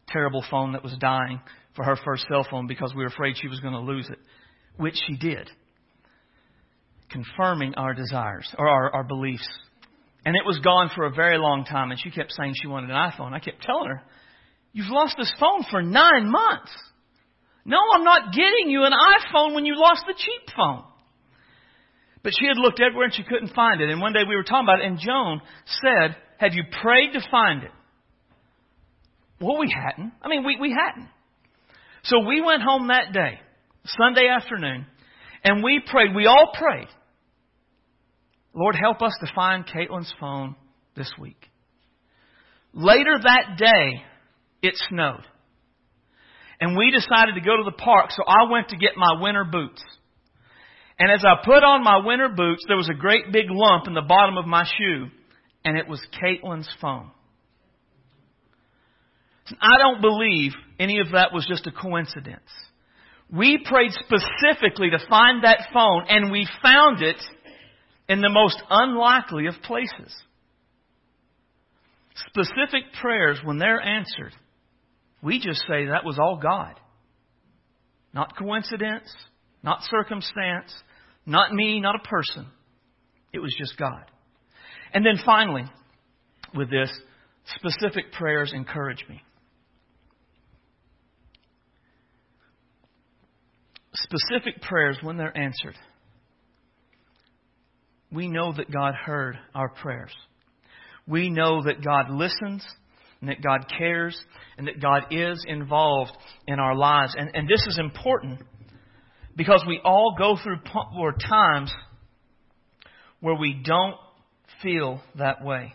[0.08, 1.42] terrible phone that was dying
[1.76, 4.20] for her first cell phone because we were afraid she was going to lose it,
[4.78, 5.50] which she did,
[7.10, 9.48] confirming our desires or our, our beliefs.
[10.26, 12.90] And it was gone for a very long time, and she kept saying she wanted
[12.90, 13.34] an iPhone.
[13.34, 14.02] I kept telling her,
[14.76, 16.72] "You've lost this phone for nine months."
[17.64, 20.84] No, I'm not getting you an iPhone when you lost the cheap phone.
[22.22, 23.90] But she had looked everywhere and she couldn't find it.
[23.90, 25.42] And one day we were talking about it, and Joan
[25.82, 27.72] said, Have you prayed to find it?
[29.40, 30.12] Well, we hadn't.
[30.22, 31.10] I mean, we, we hadn't.
[32.04, 33.40] So we went home that day,
[33.86, 34.86] Sunday afternoon,
[35.44, 36.16] and we prayed.
[36.16, 36.88] We all prayed.
[38.54, 40.56] Lord, help us to find Caitlin's phone
[40.96, 41.50] this week.
[42.74, 44.04] Later that day,
[44.66, 45.26] it snowed.
[46.60, 49.44] And we decided to go to the park, so I went to get my winter
[49.44, 49.84] boots.
[50.98, 53.94] And as I put on my winter boots, there was a great big lump in
[53.94, 55.08] the bottom of my shoe,
[55.66, 57.12] and it was Caitlin's phone.
[59.60, 62.50] I don't believe any of that was just a coincidence.
[63.32, 67.22] We prayed specifically to find that phone, and we found it
[68.08, 70.16] in the most unlikely of places.
[72.28, 74.34] Specific prayers, when they're answered,
[75.26, 76.80] we just say that was all God.
[78.14, 79.12] Not coincidence,
[79.64, 80.72] not circumstance,
[81.26, 82.46] not me, not a person.
[83.34, 84.06] It was just God.
[84.94, 85.64] And then finally,
[86.54, 86.92] with this,
[87.56, 89.24] specific prayers encourage me.
[93.96, 95.76] Specific prayers, when they're answered,
[98.12, 100.14] we know that God heard our prayers.
[101.08, 102.64] We know that God listens
[103.26, 104.16] and that God cares
[104.56, 106.12] and that God is involved
[106.48, 107.16] in our lives.
[107.18, 108.42] And, and this is important
[109.36, 110.60] because we all go through
[111.28, 111.74] times
[113.22, 113.96] where we don't
[114.62, 115.74] feel that way.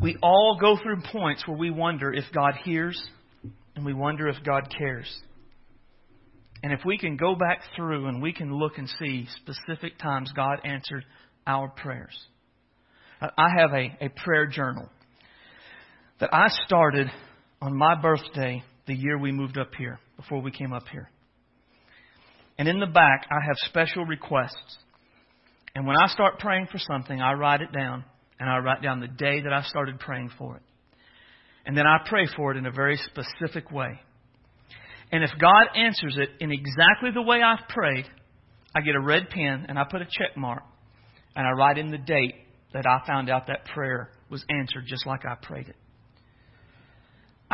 [0.00, 3.00] We all go through points where we wonder if God hears
[3.76, 5.06] and we wonder if God cares.
[6.64, 10.32] And if we can go back through and we can look and see specific times
[10.34, 11.04] God answered
[11.46, 12.18] our prayers.
[13.20, 14.88] I have a, a prayer journal
[16.20, 17.08] that I started
[17.60, 21.10] on my birthday the year we moved up here, before we came up here.
[22.58, 24.78] And in the back, I have special requests.
[25.74, 28.04] And when I start praying for something, I write it down,
[28.38, 30.62] and I write down the day that I started praying for it.
[31.66, 33.98] And then I pray for it in a very specific way.
[35.10, 38.04] And if God answers it in exactly the way I've prayed,
[38.76, 40.62] I get a red pen and I put a check mark
[41.36, 42.34] and I write in the date
[42.72, 45.76] that I found out that prayer was answered just like I prayed it.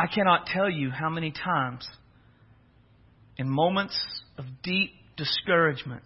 [0.01, 1.87] I cannot tell you how many times
[3.37, 3.95] in moments
[4.35, 6.01] of deep discouragement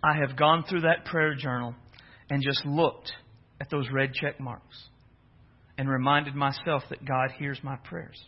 [0.00, 1.74] I have gone through that prayer journal
[2.30, 3.10] and just looked
[3.60, 4.78] at those red check marks
[5.76, 8.22] and reminded myself that God hears my prayers.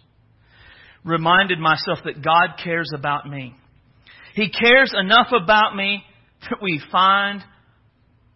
[1.05, 3.55] Reminded myself that God cares about me.
[4.35, 6.03] He cares enough about me
[6.51, 7.41] that we find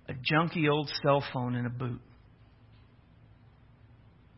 [0.09, 2.01] a junky old cell phone in a boot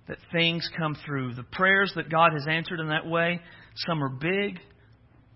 [0.09, 1.35] that things come through.
[1.35, 3.41] The prayers that God has answered in that way,
[3.87, 4.59] some are big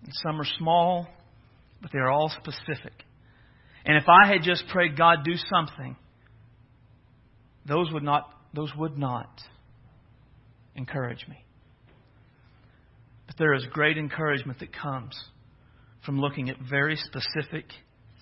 [0.02, 1.06] and some are small,
[1.80, 2.92] but they're all specific.
[3.84, 5.96] And if I had just prayed, God, do something,
[7.66, 9.40] those would not, those would not
[10.74, 11.44] encourage me.
[13.26, 15.18] But there is great encouragement that comes
[16.04, 17.66] from looking at very specific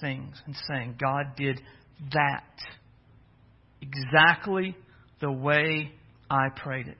[0.01, 1.61] things and saying, God did
[2.13, 2.45] that
[3.81, 4.77] exactly
[5.21, 5.93] the way
[6.31, 6.99] I prayed it.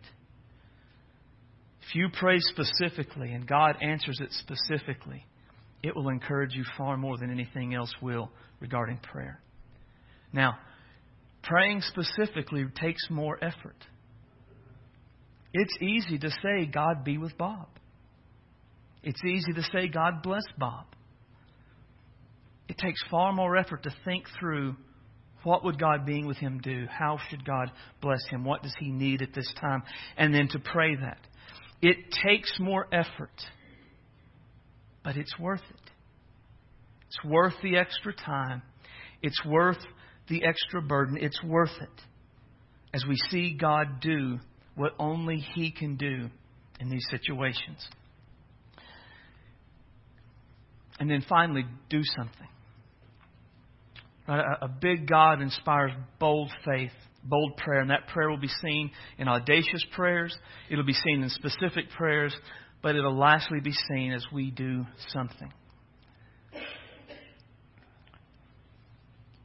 [1.83, 5.25] If you pray specifically and God answers it specifically,
[5.83, 9.41] it will encourage you far more than anything else will regarding prayer.
[10.33, 10.59] Now,
[11.43, 13.77] praying specifically takes more effort.
[15.53, 17.67] It's easy to say, God be with Bob.
[19.03, 20.87] It's easy to say, God bless Bob.
[22.69, 24.77] It takes far more effort to think through
[25.43, 26.87] what would God being with him do?
[26.91, 28.45] How should God bless him?
[28.45, 29.83] What does he need at this time?
[30.17, 31.19] And then to pray that.
[31.83, 33.31] It takes more effort,
[35.03, 35.91] but it's worth it.
[37.07, 38.63] It's worth the extra time.
[39.23, 39.79] It's worth
[40.29, 41.17] the extra burden.
[41.21, 42.03] It's worth it
[42.93, 44.39] as we see God do
[44.75, 46.29] what only He can do
[46.79, 47.89] in these situations.
[50.99, 52.49] And then finally, do something.
[54.31, 55.91] A, big God inspires
[56.21, 56.93] bold faith,
[57.25, 60.37] bold prayer, and that prayer will be seen in audacious prayers.
[60.71, 62.33] It'll be seen in specific prayers,
[62.81, 65.53] but it'll lastly be seen as we do something.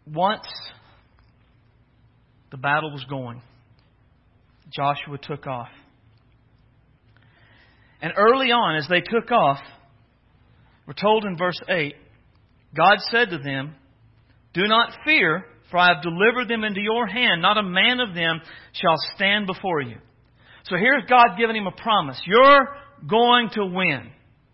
[0.05, 0.47] Once
[2.51, 3.41] the battle was going,
[4.71, 5.69] Joshua took off.
[8.01, 9.59] And early on, as they took off,
[10.85, 11.95] we're told in verse 8,
[12.77, 13.73] God said to them,
[14.55, 17.41] Do not fear, for I have delivered them into your hand.
[17.41, 18.39] Not a man of them
[18.71, 19.97] shall stand before you.
[20.63, 22.19] So here's God giving him a promise.
[22.25, 22.67] You're
[23.07, 24.09] going to win.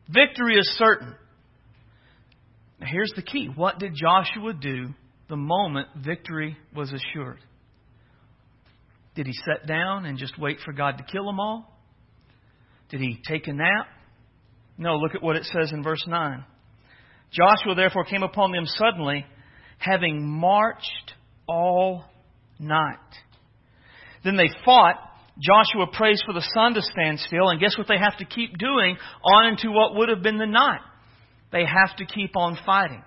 [0.10, 1.16] Victory is certain.
[2.80, 3.50] Now here's the key.
[3.54, 4.88] What did Joshua do
[5.30, 7.40] the moment victory was assured?
[9.16, 11.80] Did he sit down and just wait for God to kill them all?
[12.90, 13.88] Did he take a nap?
[14.78, 16.44] No, look at what it says in verse 9.
[17.32, 19.26] Joshua therefore came upon them suddenly,
[19.82, 21.14] having marched
[21.48, 22.06] all
[22.60, 22.98] night.
[24.24, 24.96] Then they fought.
[25.40, 28.58] Joshua prays for the sun to stand still, and guess what they have to keep
[28.60, 30.82] doing on into what would have been the night?
[31.52, 33.04] They have to keep on fighting.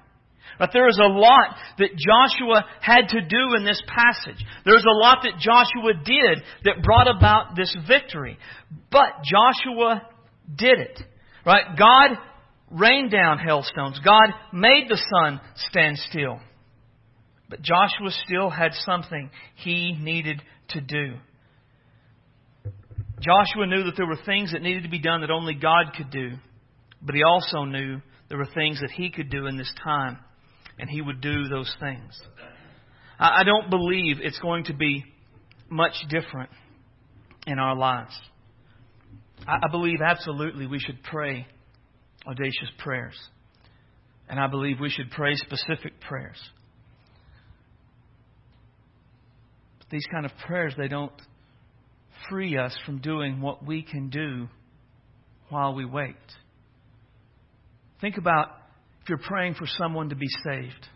[0.59, 4.45] But there is a lot that Joshua had to do in this passage.
[4.65, 8.39] There's a lot that Joshua did that brought about this victory.
[8.91, 10.03] But Joshua
[10.55, 11.01] did it.
[11.47, 11.77] Right?
[11.79, 12.19] God
[12.71, 14.01] rained down hailstones.
[14.05, 16.41] God made the sun stand still.
[17.55, 21.15] But Joshua still had something he needed to do.
[23.21, 26.11] Joshua knew that there were things that needed to be done that only God could
[26.11, 26.31] do.
[27.01, 30.19] But he also knew there were things that he could do in this time
[30.81, 32.21] and He would do those things.
[33.21, 35.05] I don't believe it's going to be
[35.71, 36.51] much different
[37.47, 38.19] in our lives.
[39.47, 41.47] I believe absolutely we should pray
[42.27, 43.15] audacious prayers.
[44.29, 46.41] And I believe we should pray specific prayers.
[49.73, 51.13] But these kind of prayers, they don't
[52.29, 54.49] free us from doing what we can do
[55.49, 56.17] while we wait.
[58.01, 58.49] Think about
[59.03, 60.89] if you're praying for someone to be saved,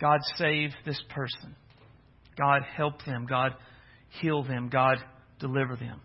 [0.00, 1.54] God save this person.
[2.36, 3.26] God help them.
[3.28, 3.54] God
[4.20, 4.68] heal them.
[4.68, 4.98] God
[5.38, 6.00] deliver them.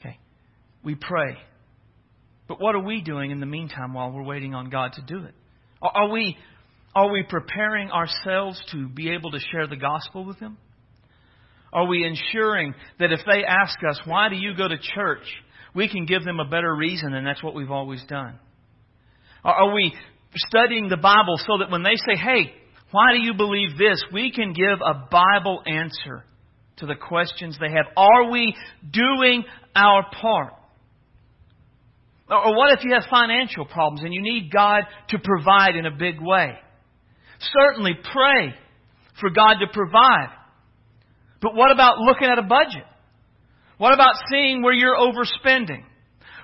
[0.00, 0.18] Okay.
[0.84, 1.36] We pray.
[2.48, 5.24] But what are we doing in the meantime while we're waiting on God to do
[5.24, 5.34] it?
[5.80, 6.36] Are we,
[6.94, 10.58] are we preparing ourselves to be able to share the gospel with them?
[11.72, 15.24] Are we ensuring that if they ask us, why do you go to church?
[15.74, 18.38] We can give them a better reason, and that's what we've always done.
[19.42, 19.94] Are we
[20.36, 22.52] studying the Bible so that when they say, hey,
[22.90, 24.04] why do you believe this?
[24.12, 26.24] We can give a Bible answer
[26.76, 27.86] to the questions they have.
[27.96, 28.54] Are we
[28.90, 30.52] doing our part?
[32.28, 35.90] Or what if you have financial problems and you need God to provide in a
[35.90, 36.58] big way?
[37.50, 38.54] Certainly pray
[39.20, 40.30] for God to provide.
[41.40, 42.84] But what about looking at a budget?
[43.78, 45.82] What about seeing where you're overspending?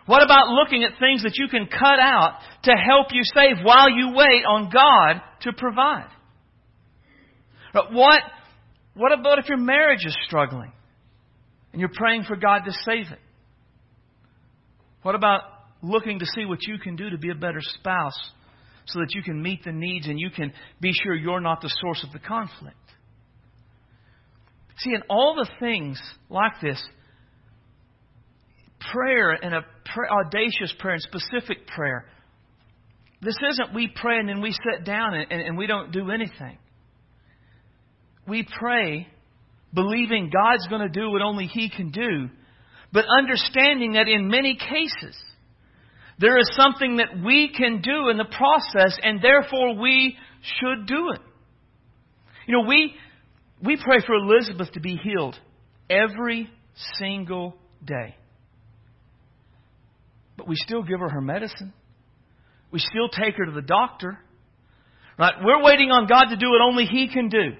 [0.06, 3.90] What about looking at things that you can cut out to help you save while
[3.90, 6.08] you wait on God to provide?
[7.72, 8.22] But what,
[8.94, 10.72] what about if your marriage is struggling
[11.72, 13.20] and you're praying for God to save it?
[15.02, 15.42] What about
[15.82, 18.18] looking to see what you can do to be a better spouse
[18.88, 21.70] so that you can meet the needs and you can be sure you're not the
[21.80, 22.76] source of the conflict?
[24.78, 26.82] See, in all the things like this,
[28.92, 29.64] prayer and a
[30.26, 32.04] audacious prayer and specific prayer.
[33.20, 36.10] This isn't we pray and then we sit down and, and, and we don't do
[36.10, 36.58] anything.
[38.26, 39.08] We pray
[39.74, 42.28] believing God's going to do what only He can do,
[42.92, 45.16] but understanding that in many cases,
[46.18, 51.10] there is something that we can do in the process, and therefore we should do
[51.14, 51.20] it.
[52.46, 52.94] You know, we,
[53.62, 55.36] we pray for Elizabeth to be healed
[55.88, 56.50] every
[56.98, 58.16] single day.
[60.36, 61.72] But we still give her her medicine.
[62.70, 64.18] We still take her to the doctor.
[65.18, 65.34] Right?
[65.42, 67.56] We're waiting on God to do what only He can do.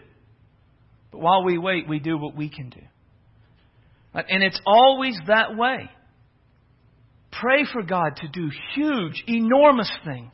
[1.11, 2.81] But while we wait, we do what we can do.
[4.15, 5.91] And it's always that way.
[7.41, 10.33] Pray for God to do huge, enormous things.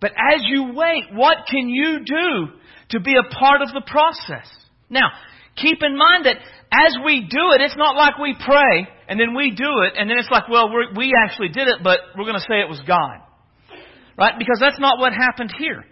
[0.00, 2.46] But as you wait, what can you do
[2.90, 4.48] to be a part of the process?
[4.88, 5.10] Now,
[5.56, 6.36] keep in mind that
[6.72, 10.08] as we do it, it's not like we pray and then we do it and
[10.08, 12.80] then it's like, well, we actually did it, but we're going to say it was
[12.86, 13.20] God.
[14.16, 14.34] Right?
[14.38, 15.84] Because that's not what happened here.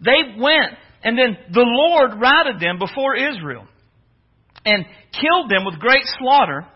[0.00, 3.66] They went and then the Lord routed them before Israel
[4.64, 6.66] and killed them with great slaughter.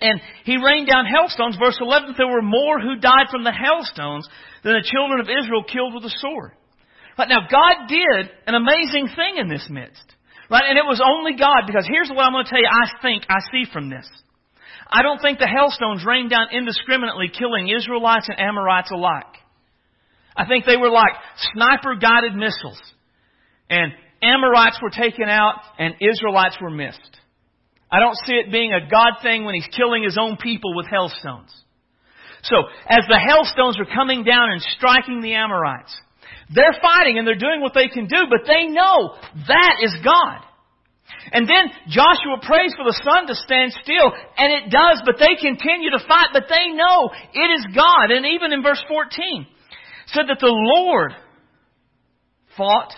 [0.00, 1.56] And he rained down hailstones.
[1.60, 4.28] Verse 11, there were more who died from the hailstones
[4.64, 6.52] than the children of Israel killed with the sword.
[7.18, 10.04] Right, now God did an amazing thing in this midst.
[10.48, 12.88] Right, and it was only God, because here's what I'm going to tell you I
[13.02, 14.08] think I see from this.
[14.90, 19.30] I don't think the hailstones rained down indiscriminately, killing Israelites and Amorites alike.
[20.36, 21.12] I think they were like
[21.52, 22.80] sniper guided missiles.
[23.68, 23.92] And
[24.22, 27.19] Amorites were taken out and Israelites were missed.
[27.90, 30.86] I don't see it being a God thing when He's killing His own people with
[30.86, 31.50] hailstones.
[32.42, 32.56] So,
[32.88, 35.94] as the hailstones are coming down and striking the Amorites,
[36.54, 39.14] they're fighting and they're doing what they can do, but they know
[39.46, 40.46] that is God.
[41.32, 45.36] And then Joshua prays for the sun to stand still, and it does, but they
[45.36, 48.10] continue to fight, but they know it is God.
[48.10, 49.46] And even in verse 14,
[50.06, 51.12] said that the Lord
[52.56, 52.92] fought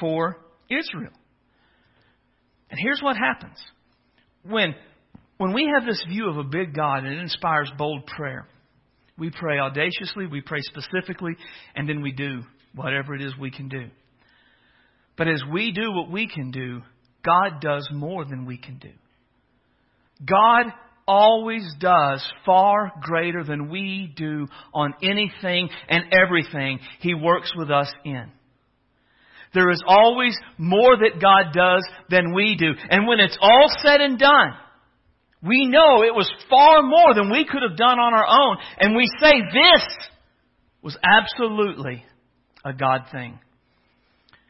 [0.00, 0.38] for
[0.70, 1.12] Israel.
[2.70, 3.58] And here's what happens.
[4.48, 4.74] When,
[5.36, 8.46] when we have this view of a big God and it inspires bold prayer,
[9.18, 11.36] we pray audaciously, we pray specifically,
[11.74, 12.42] and then we do
[12.74, 13.88] whatever it is we can do.
[15.16, 16.82] But as we do what we can do,
[17.24, 18.92] God does more than we can do.
[20.24, 20.72] God
[21.06, 27.90] always does far greater than we do on anything and everything He works with us
[28.04, 28.30] in.
[29.54, 32.72] There is always more that God does than we do.
[32.90, 34.52] And when it's all said and done,
[35.42, 38.56] we know it was far more than we could have done on our own.
[38.78, 39.86] And we say this
[40.82, 42.04] was absolutely
[42.64, 43.38] a God thing.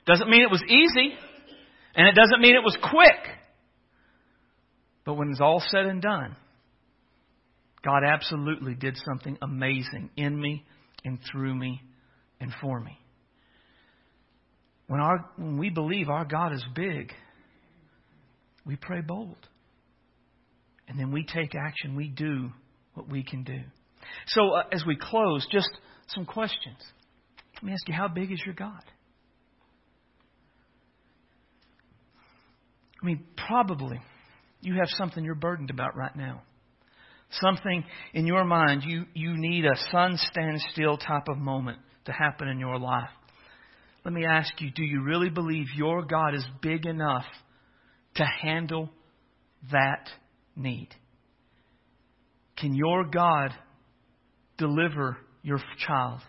[0.07, 1.15] Doesn't mean it was easy,
[1.95, 3.37] and it doesn't mean it was quick.
[5.05, 6.37] But when it's all said and done,
[7.85, 10.65] God absolutely did something amazing in me
[11.05, 11.81] and through me
[12.41, 12.99] and for me.
[14.89, 17.13] When, our, when we believe our God is big,
[18.67, 19.37] we pray bold.
[20.89, 21.95] And then we take action.
[21.95, 22.51] We do
[22.95, 23.61] what we can do.
[24.29, 25.69] So, uh, as we close, just
[26.09, 26.79] some questions.
[27.57, 28.83] Let me ask you how big is your God?
[33.03, 34.01] I mean, probably
[34.63, 36.43] you have something you're burdened about right now.
[37.31, 37.85] Something
[38.15, 42.49] in your mind you, you need a sun stand still type of moment to happen
[42.49, 43.11] in your life.
[44.09, 47.27] Let me ask you do you really believe your God is big enough
[48.15, 48.89] to handle
[49.71, 50.09] that
[50.57, 50.89] need?
[52.57, 53.51] Can your God
[54.57, 56.23] deliver your child?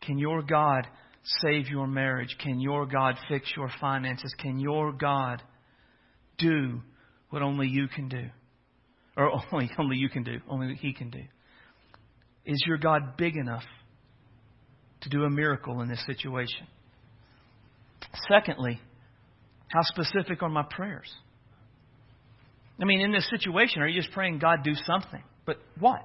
[0.00, 0.86] Can your God
[1.42, 2.34] save your marriage?
[2.42, 4.34] Can your God fix your finances?
[4.38, 5.42] Can your God
[6.38, 6.80] do
[7.28, 8.24] what only you can do?
[9.18, 11.24] Or only, only you can do, only He can do.
[12.46, 13.64] Is your God big enough
[15.02, 16.66] to do a miracle in this situation?
[18.28, 18.80] Secondly,
[19.68, 21.12] how specific are my prayers?
[22.80, 25.22] I mean, in this situation, are you just praying, God, do something?
[25.44, 26.00] But what?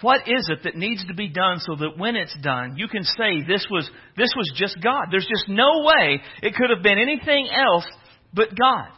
[0.00, 3.04] What is it that needs to be done so that when it's done, you can
[3.04, 5.06] say this was, this was just God?
[5.10, 7.86] There's just no way it could have been anything else
[8.32, 8.88] but God.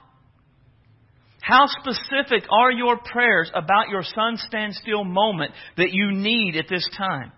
[1.41, 6.69] How specific are your prayers about your sun stand still moment that you need at
[6.69, 7.31] this time?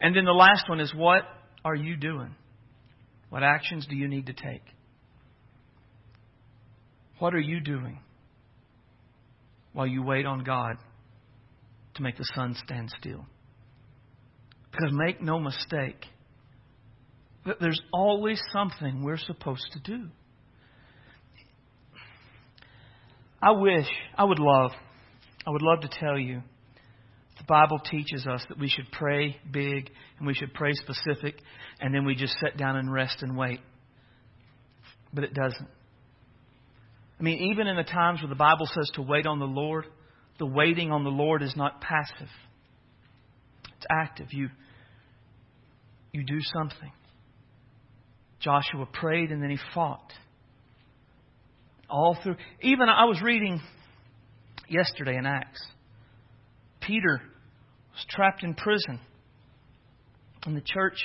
[0.00, 1.22] And then the last one is what
[1.64, 2.34] are you doing?
[3.30, 4.62] What actions do you need to take?
[7.18, 7.98] What are you doing
[9.72, 10.76] while you wait on God
[11.94, 13.24] to make the sun stand still?
[14.70, 16.04] Because make no mistake,
[17.60, 20.08] there's always something we're supposed to do.
[23.42, 23.86] I wish,
[24.16, 24.72] I would love,
[25.46, 26.42] I would love to tell you
[27.48, 31.34] Bible teaches us that we should pray big and we should pray specific
[31.80, 33.60] and then we just sit down and rest and wait.
[35.12, 35.68] But it doesn't.
[37.18, 39.86] I mean, even in the times where the Bible says to wait on the Lord,
[40.38, 42.28] the waiting on the Lord is not passive.
[43.76, 44.28] It's active.
[44.30, 44.50] You,
[46.12, 46.92] you do something.
[48.40, 50.12] Joshua prayed and then he fought
[51.90, 52.36] all through.
[52.60, 53.60] Even I was reading
[54.68, 55.64] yesterday in Acts.
[56.80, 57.20] Peter
[57.98, 59.00] was trapped in prison
[60.46, 60.98] And the church,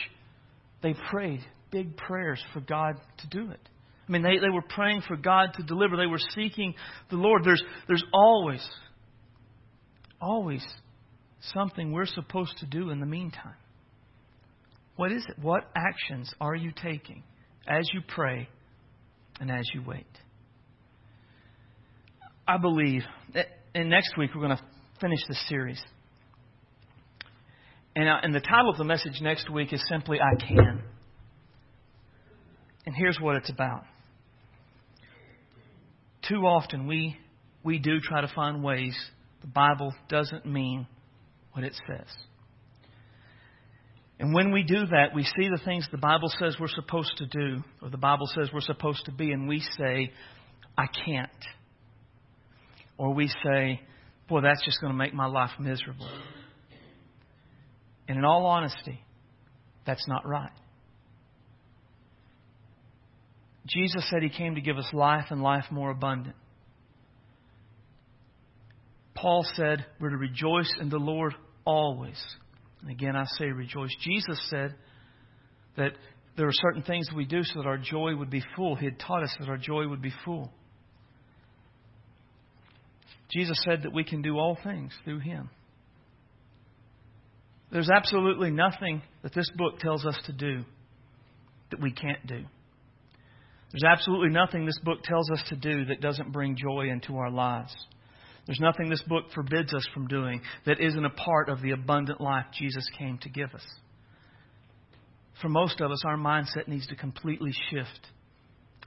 [0.81, 1.41] they prayed
[1.71, 3.59] big prayers for God to do it.
[4.07, 5.97] I mean, they, they were praying for God to deliver.
[5.97, 6.75] They were seeking
[7.09, 7.43] the Lord.
[7.43, 8.63] There's, there's always,
[10.21, 10.63] always
[11.53, 13.55] something we're supposed to do in the meantime.
[14.97, 15.41] What is it?
[15.41, 17.23] What actions are you taking
[17.67, 18.47] as you pray
[19.39, 20.05] and as you wait?
[22.47, 23.01] I believe,
[23.73, 24.63] and next week we're going to
[25.01, 25.81] finish this series.
[27.95, 30.83] And, uh, and the title of the message next week is simply I Can.
[32.85, 33.83] And here's what it's about.
[36.27, 37.17] Too often we,
[37.63, 38.97] we do try to find ways
[39.41, 40.87] the Bible doesn't mean
[41.51, 42.07] what it says.
[44.19, 47.25] And when we do that, we see the things the Bible says we're supposed to
[47.25, 50.11] do, or the Bible says we're supposed to be, and we say,
[50.77, 51.29] I can't.
[52.97, 53.81] Or we say,
[54.29, 56.09] boy, that's just going to make my life miserable.
[58.07, 59.03] And in all honesty,
[59.85, 60.51] that's not right.
[63.65, 66.35] Jesus said he came to give us life and life more abundant.
[69.15, 71.33] Paul said we're to rejoice in the Lord
[71.63, 72.21] always.
[72.81, 73.95] And again, I say rejoice.
[74.01, 74.75] Jesus said
[75.77, 75.93] that
[76.35, 78.75] there are certain things we do so that our joy would be full.
[78.75, 80.51] He had taught us that our joy would be full.
[83.31, 85.49] Jesus said that we can do all things through Him.
[87.73, 90.63] There's absolutely nothing that this book tells us to do
[91.71, 92.43] that we can't do.
[93.71, 97.31] There's absolutely nothing this book tells us to do that doesn't bring joy into our
[97.31, 97.73] lives.
[98.45, 102.21] There's nothing this book forbids us from doing that isn't a part of the abundant
[102.21, 103.65] life Jesus came to give us.
[105.41, 108.07] For most of us, our mindset needs to completely shift.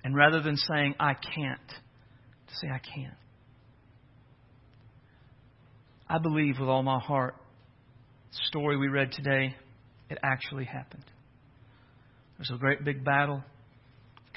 [0.05, 3.13] And rather than saying, I can't, to say, I can.
[6.09, 7.35] I believe with all my heart,
[8.49, 9.55] story we read today,
[10.11, 11.05] it actually happened.
[12.39, 13.43] There's a great big battle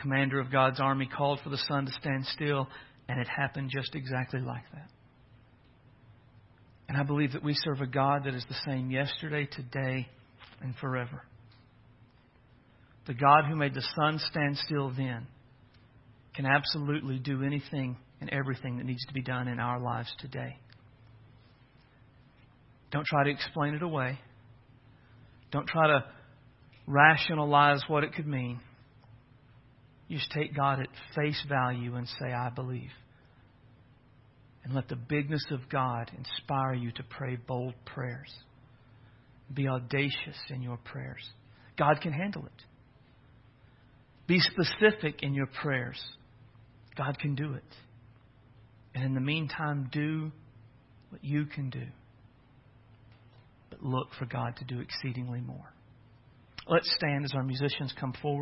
[0.02, 2.68] commander of God's army called for the sun to stand still,
[3.08, 4.90] and it happened just exactly like that.
[6.88, 10.08] And I believe that we serve a God that is the same yesterday, today,
[10.62, 11.24] and forever.
[13.06, 15.28] The God who made the sun stand still then
[16.36, 20.58] can absolutely do anything and everything that needs to be done in our lives today.
[22.92, 24.20] Don't try to explain it away.
[25.52, 26.06] Don't try to
[26.88, 28.60] rationalize what it could mean.
[30.08, 32.90] You just take God at face value and say, I believe.
[34.64, 38.32] And let the bigness of God inspire you to pray bold prayers.
[39.54, 41.28] Be audacious in your prayers.
[41.78, 42.64] God can handle it.
[44.28, 46.00] Be specific in your prayers.
[46.96, 47.64] God can do it.
[48.94, 50.32] And in the meantime, do
[51.10, 51.86] what you can do.
[53.82, 55.74] Look for God to do exceedingly more.
[56.68, 58.38] Let's stand as our musicians come forward.